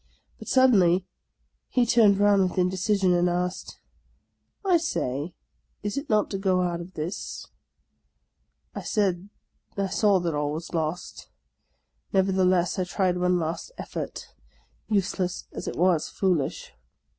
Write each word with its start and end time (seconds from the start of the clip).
But 0.39 0.47
suddenly 0.47 1.05
he 1.69 1.85
turned 1.85 2.17
round 2.17 2.41
with 2.41 2.57
indecision, 2.57 3.13
and 3.13 3.29
asked, 3.29 3.79
—"I 4.65 4.77
say,— 4.77 5.35
it 5.83 5.95
is 5.95 6.09
not 6.09 6.31
to 6.31 6.39
go 6.39 6.61
out 6.61 6.81
of 6.81 6.95
this?" 6.95 7.45
I 8.73 8.81
SP.W 8.81 9.29
that 9.75 10.33
all 10.35 10.53
was 10.53 10.73
lost; 10.73 11.29
nevertheless, 12.11 12.79
I 12.79 12.83
tried 12.85 13.19
one 13.19 13.37
last 13.37 13.71
effort, 13.77 14.33
useless 14.87 15.45
as 15.51 15.67
it 15.67 15.75
was 15.75 16.09
foolish. 16.09 16.71